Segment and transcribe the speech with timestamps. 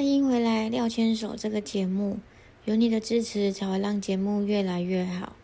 [0.00, 2.20] 欢迎回来，廖牵手这个节目，
[2.64, 5.36] 有你的支持才会让节目越来越好。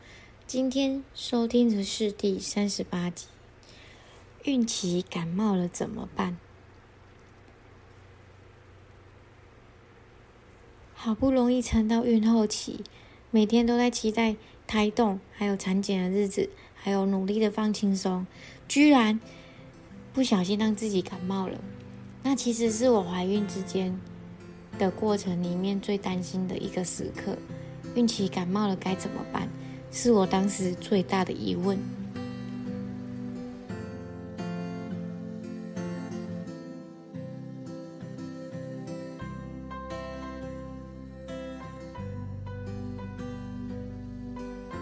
[0.47, 3.27] 今天收听的是第三十八集，
[4.45, 6.39] 孕期感冒了怎么办？
[10.95, 12.83] 好不容易撑到孕后期，
[13.31, 14.37] 每天都在期待
[14.67, 18.27] 胎动，还有产检的日子，还有努力的放轻松，
[18.67, 19.21] 居然
[20.15, 21.61] 不小心让自己感冒了。
[22.23, 24.01] 那其实是我怀孕之间。
[24.79, 27.37] 的过程里面最担心的一个时刻，
[27.95, 29.49] 孕期感冒了该怎么办？
[29.91, 31.79] 是我当时最大的疑问。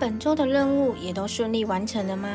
[0.01, 2.29] 本周的任务也都顺利完成了吗？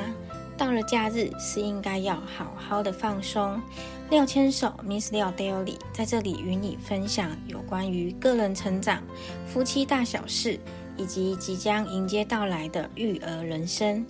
[0.57, 3.61] 到了假日是应该要好好的放松。
[4.09, 9.03] 廖牵手，Miss 廖 Daily 在这里与你分享有关于个人成长、
[9.45, 10.59] 夫妻大小事，
[10.97, 14.03] 以及即将迎接到来的育儿人生。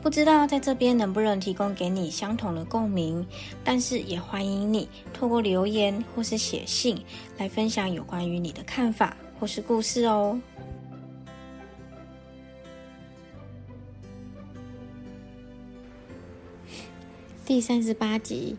[0.00, 3.26] 不知道在这边能不能提供给你相同的共鸣，
[3.62, 6.98] 但是也欢迎你透过留言或是写信
[7.36, 10.40] 来分享有关于你的看法或是故事哦。
[17.44, 18.56] 第三十八集。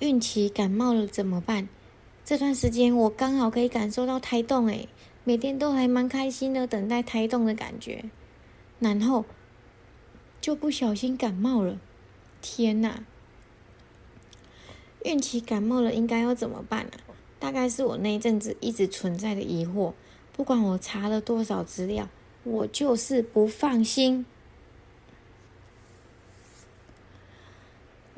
[0.00, 1.68] 孕期感冒了怎么办？
[2.24, 4.88] 这段时间我刚好可以感受到胎动，诶，
[5.24, 8.04] 每天都还蛮开心的，等待胎动的感觉。
[8.78, 9.24] 然后
[10.40, 11.80] 就不小心感冒了，
[12.40, 13.02] 天哪！
[15.04, 17.00] 孕期感冒了应该要怎么办啊？
[17.40, 19.94] 大概是我那一阵子一直存在的疑惑。
[20.32, 22.08] 不管我查了多少资料，
[22.44, 24.24] 我就是不放心。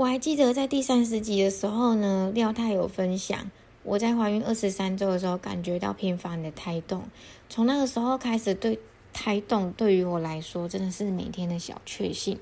[0.00, 3.50] 我还记得在第三十集的时候呢，廖太有分享，
[3.82, 7.02] 我在怀孕二十三周的时候感觉到频繁的胎动，
[7.50, 8.78] 从那个时候开始，对
[9.12, 12.38] 胎动对于我来说真的是每天的小确幸，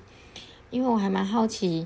[0.69, 1.85] 因为我还蛮好奇，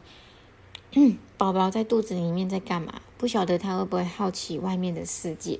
[1.39, 5.59] 宝宝在肚子里面在干嘛，不晓得他会不会好奇外面的世界。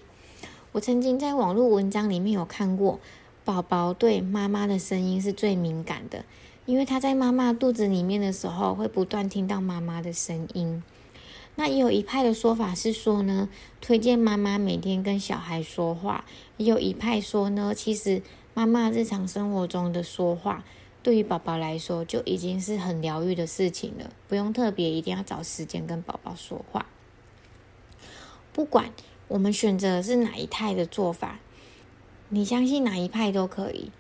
[0.74, 3.00] 我曾经在网络文章里面有看过，
[3.44, 6.24] 宝宝对妈妈的声音是最敏感的。
[6.66, 10.82] 因为他在妈妈肚子里面的时候，会不断听到妈妈的声音。
[11.56, 13.50] 那也有一派的说法是说呢，
[13.82, 16.24] 推荐妈妈每天跟小孩说话；
[16.58, 18.22] 也有一派说呢，其实
[18.54, 20.64] 妈妈日常生活中的说话，
[21.04, 26.86] 对于宝宝来说就已经是很疗愈的事情了，不用特别一定要找时间跟宝宝说话。
[28.54, 28.92] 不管
[29.28, 31.40] 我们选择是哪一派的做法，
[32.30, 33.92] 你相信哪一派都可以，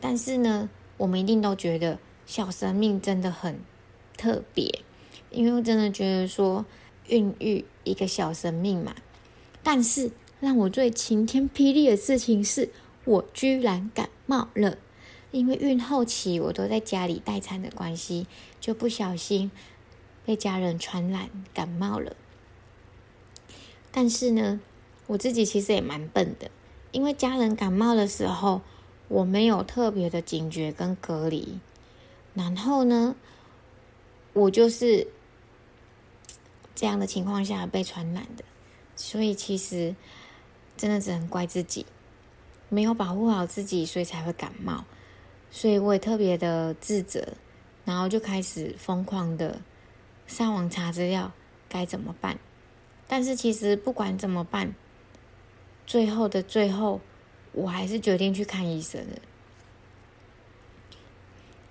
[0.00, 0.70] 但是呢？
[0.96, 3.58] 我们一定都觉得小生命真的很
[4.16, 4.80] 特别，
[5.30, 6.64] 因为我真的觉得说
[7.08, 8.94] 孕育一个小生命嘛。
[9.62, 12.70] 但是让我最晴天霹雳的事情是，
[13.04, 14.78] 我居然感冒了。
[15.32, 18.28] 因为孕后期我都在家里待产的关系，
[18.60, 19.50] 就不小心
[20.24, 22.14] 被家人传染感冒了。
[23.90, 24.60] 但是呢，
[25.08, 26.50] 我自己其实也蛮笨的，
[26.92, 28.62] 因为家人感冒的时候。
[29.08, 31.60] 我没有特别的警觉跟隔离，
[32.32, 33.14] 然后呢，
[34.32, 35.06] 我就是
[36.74, 38.42] 这样的情况下被传染的，
[38.96, 39.94] 所以其实
[40.76, 41.84] 真的只能怪自己
[42.70, 44.84] 没有保护好自己，所以才会感冒，
[45.50, 47.34] 所以我也特别的自责，
[47.84, 49.60] 然后就开始疯狂的
[50.26, 51.30] 上网查资料
[51.68, 52.38] 该怎么办，
[53.06, 54.74] 但是其实不管怎么办，
[55.86, 57.02] 最后的最后。
[57.54, 59.20] 我还是决定去看医生的，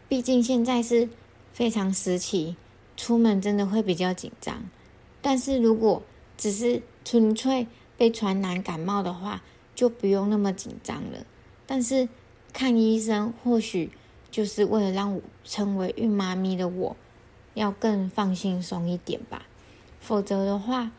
[0.08, 1.10] 毕竟现在是
[1.52, 2.56] 非常时期，
[2.96, 4.64] 出门真的会比较紧张。
[5.22, 6.02] 但是如果
[6.38, 7.68] 只是纯粹
[7.98, 9.44] 被传染感冒的话，
[9.76, 11.26] 就不用那么紧张了。
[11.66, 12.08] 但是
[12.52, 13.92] 看医生或许
[14.32, 16.96] 就是为了让我成为孕妈咪的我，
[17.54, 19.48] 要更放心松一点吧。
[20.00, 20.92] 否则的话，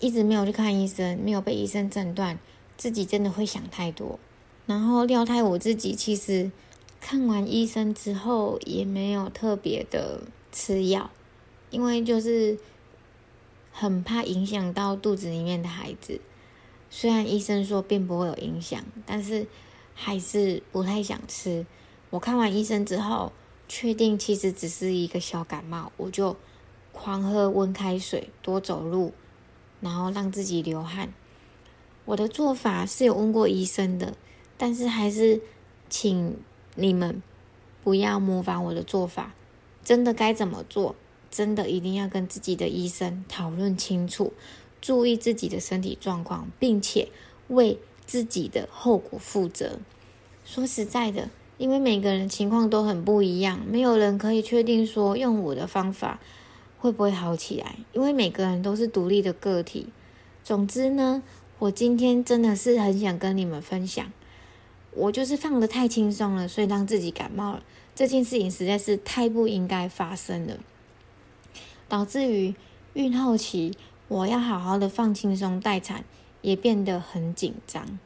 [0.00, 2.38] 一直没有去看医生，没有被医生诊断。
[2.76, 4.18] 自己真的会想太多，
[4.66, 6.50] 然后廖太我自己其实
[7.00, 10.22] 看完医生之后也没有特别的
[10.52, 11.10] 吃药，
[11.70, 12.58] 因为就是
[13.72, 16.20] 很怕影响到肚子里面的孩子。
[16.88, 19.46] 虽然医生说并不会有影响，但是
[19.94, 21.66] 还是不太想吃。
[22.10, 23.32] 我看完医生之后，
[23.68, 26.36] 确定其实只是一个小感冒，我就
[26.92, 29.12] 狂喝温开水，多走路，
[29.80, 31.12] 然后让自己流汗。
[32.06, 34.14] 我的做法是有问过医生的，
[34.56, 35.40] 但是还是
[35.90, 36.36] 请
[36.74, 37.22] 你们
[37.84, 39.34] 不要模仿我的做法。
[39.84, 40.96] 真的该怎么做？
[41.30, 44.32] 真的一定要跟自己的医生讨论清楚，
[44.80, 47.08] 注意自己的身体状况，并且
[47.48, 49.78] 为自己的后果负责。
[50.44, 51.28] 说实在的，
[51.58, 56.20] 因为每个人情况都很不一样，没有人可以确定说用我的方法
[56.78, 59.88] 会不会好起来，因为每个人都是独立的个体。
[60.42, 61.22] 总之呢，
[61.58, 64.12] 我今天真的是很想跟你们分享，
[64.92, 67.62] 我就是放的太轻松了，所以让自己感冒了。
[67.94, 70.58] 这件事情实在是太不应该发生了，
[71.88, 72.54] 导致于
[72.92, 73.72] 孕后期
[74.08, 76.04] 我要好好的放轻松待产，
[76.42, 77.98] 也变得很紧张。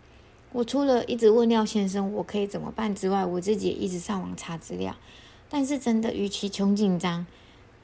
[0.53, 4.95] 我除了一直问廖先生我可以怎么办之外，我自己也一直上网查资料。
[5.49, 7.27] 但是真的，与其穷紧张，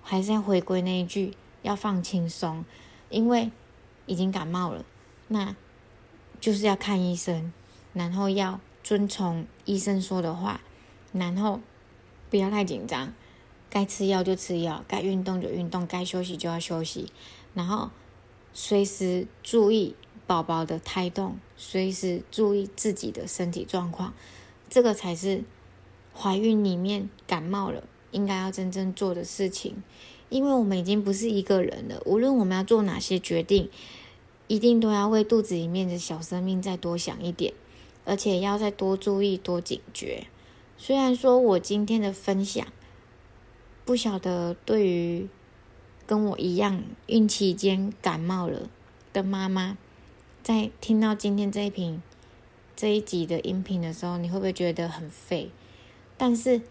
[0.01, 2.65] 还是要回归那一句，要放轻松，
[3.11, 3.51] 因为
[4.07, 4.85] 已经感冒了，
[5.29, 5.55] 那
[6.41, 7.53] 就是要看医生，
[7.93, 10.61] 然后要遵从医生说的话，
[11.13, 11.61] 然后。
[12.29, 13.15] 不要太紧张，
[13.71, 17.13] 该吃药就吃药，该运动就运动，该休息就要休息，
[17.55, 17.91] 然后
[18.53, 19.95] 随时注意
[20.27, 24.13] 宝宝的胎动，随时注意自己的身体状况，
[24.69, 25.45] 这个才是
[26.13, 29.81] 怀孕里面感冒了应该要真正做的事情。
[30.29, 33.71] 因为我们已经不是一个人了，无论我们要做哪些决定，
[34.49, 37.53] 一定都要为肚子里面的小生命再多想一点，
[38.05, 40.27] 而且要再多注意、多警觉。
[40.79, 42.67] 虽然说我今天的分享，
[43.85, 45.29] 不晓得对于
[46.07, 48.69] 跟我一样孕期间感冒了
[49.13, 49.77] 的妈妈，
[50.43, 52.03] 在听到今天这一瓶
[52.77, 55.51] 这一集的音频的时候，你会不会觉得很废？
[56.17, 56.63] 但是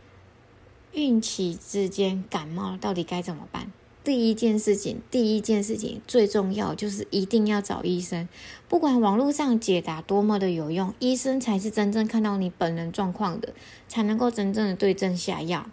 [0.94, 3.72] 孕期之间感冒到底该怎么办？
[4.06, 8.30] 第一件事情，第一件事情最重要就是一定要找医生。
[8.70, 13.56] 不管网络上解答多么的有用，医生才是真正看到你本人状况的，
[13.88, 15.66] 才能够真正的对症下药。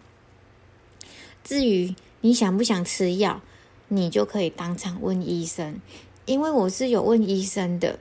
[1.44, 3.42] 至于你想不想吃药，
[3.88, 5.78] 你就可以当场问医生，
[6.24, 7.98] 因为我是有问医生的，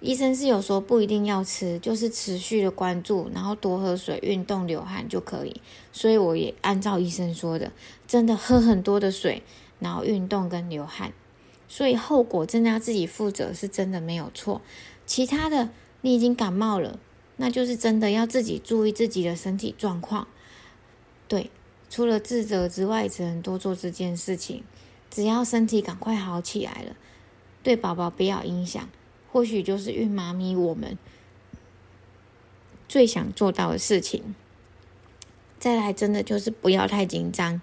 [0.00, 5.60] 医生是有说不一定要吃，就是持续的关注，然后多喝水、运动、流汗就可以。
[5.90, 7.72] 所以我也按照医生说的，
[8.06, 9.42] 真的喝很多的水。
[9.80, 11.12] 然后运动跟流汗，
[11.68, 14.62] 所以后果真的要自己负责，是真的没有错。
[15.06, 16.98] 其他的，你已经感冒了，
[17.36, 20.26] 那就是真的要自己注意自己的身体状况。
[21.28, 21.50] 对，
[21.90, 24.62] 除了自责之外，只能多做这件事情。
[25.10, 26.96] 只要身体赶快好起来了，
[27.62, 28.88] 对宝宝不要影响，
[29.30, 30.98] 或许就是孕妈咪我们
[32.88, 34.34] 最想做到的事情。
[35.60, 37.62] 再来，真的就是不要太紧张。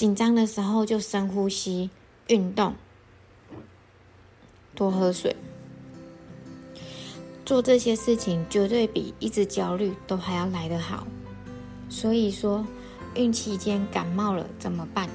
[0.00, 1.90] 紧张的时候就深呼吸、
[2.28, 2.74] 运动、
[4.74, 5.36] 多喝水，
[7.44, 11.06] 做这些事情绝对比一直焦虑都还要来得好。
[11.90, 12.64] 所以说，
[13.14, 15.06] 孕期间感冒了怎么办？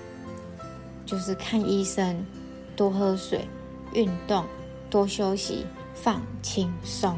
[1.03, 2.23] 就是看医生，
[2.75, 3.47] 多喝水、
[3.91, 4.45] 运动、
[4.91, 5.65] 多休息、
[5.95, 7.17] 放轻松。